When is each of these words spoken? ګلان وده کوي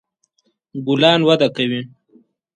ګلان 0.85 1.19
وده 1.27 1.47
کوي 1.55 1.81